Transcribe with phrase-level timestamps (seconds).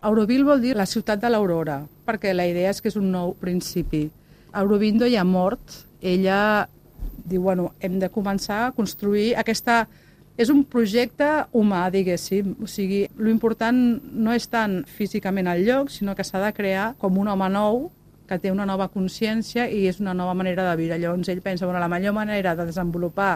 [0.00, 3.34] Auroville vol dir la ciutat de l'aurora, perquè la idea és que és un nou
[3.36, 4.06] principi.
[4.56, 6.68] Aurobindo ja mort, ella
[7.28, 9.84] diu, bueno, hem de començar a construir aquesta...
[10.40, 12.54] És un projecte humà, diguéssim.
[12.64, 16.94] O sigui, lo important no és tant físicament al lloc, sinó que s'ha de crear
[17.02, 17.90] com un home nou
[18.30, 20.96] que té una nova consciència i és una nova manera de viure.
[21.02, 23.34] Llavors ell pensa, bueno, la millor manera de desenvolupar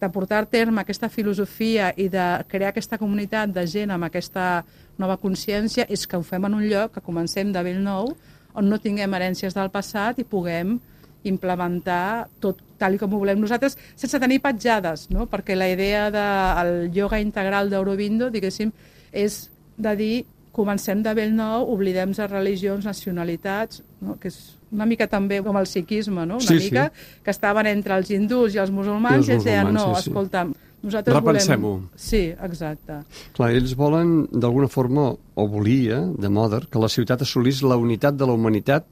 [0.00, 4.64] de portar a terme aquesta filosofia i de crear aquesta comunitat de gent amb aquesta
[4.98, 8.14] nova consciència és que ho fem en un lloc, que comencem de vell nou,
[8.54, 10.78] on no tinguem herències del passat i puguem
[11.24, 15.26] implementar tot tal com ho volem nosaltres, sense tenir petjades, no?
[15.28, 18.72] perquè la idea del yoga integral d'Eurobindo, diguéssim,
[19.12, 20.14] és de dir
[20.52, 24.16] comencem de vell nou, oblidem les religions, nacionalitats, no?
[24.20, 24.38] que és
[24.72, 26.38] una mica també com el psiquisme, no?
[26.38, 27.20] una Sí, mica, sí.
[27.24, 29.98] que estaven entre els hindús i els musulmans, I els i ells deien, no, musulmans,
[29.98, 30.10] sí, sí.
[30.10, 31.72] escolta'm, nosaltres Repensem-ho.
[31.74, 31.88] volem...
[31.96, 33.00] Sí, exacte.
[33.36, 38.16] Clar, ells volen, d'alguna forma, o volia, de Moder, que la ciutat assolís la unitat
[38.16, 38.86] de la humanitat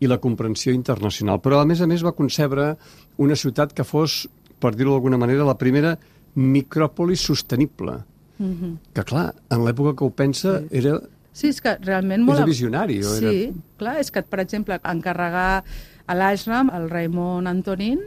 [0.00, 1.40] i la comprensió internacional.
[1.40, 2.74] Però, a més a més, va concebre
[3.22, 4.26] una ciutat que fos,
[4.60, 5.94] per dir-ho d'alguna manera, la primera
[6.36, 7.98] micròpolis sostenible.
[8.38, 8.76] Mm -hmm.
[8.92, 10.66] Que, clar, en l'època que ho pensa, Sí.
[10.70, 11.00] era...
[11.32, 12.22] Sí, és que realment...
[12.24, 12.38] Molt...
[12.38, 15.64] Era visionari, o era- Sí, clar, és que, per exemple, encarregar
[16.06, 18.00] a l'Ashram, el Raimon Antonin,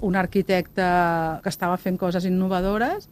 [0.00, 0.82] un arquitecte
[1.42, 3.08] que estava fent coses innovadores,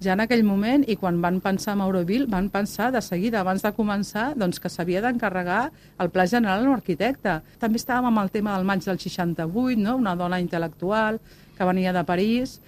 [0.00, 3.62] ja en aquell moment, i quan van pensar en Auroville, van pensar de seguida, abans
[3.62, 7.40] de començar, doncs, que s'havia d'encarregar el pla general a un arquitecte.
[7.58, 9.96] També estàvem amb el tema del maig del 68, no?
[9.96, 11.20] una dona intel·lectual
[11.56, 12.60] que venia de París,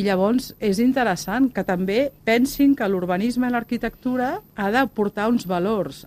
[0.00, 5.44] i llavors és interessant que també pensin que l'urbanisme i l'arquitectura ha de portar uns
[5.50, 6.06] valors.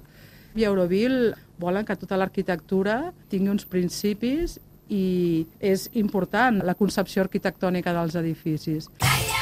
[0.57, 4.57] I Euroville volen que tota l'arquitectura tingui uns principis
[4.89, 8.89] i és important la concepció arquitectònica dels edificis.
[9.03, 9.32] Calla,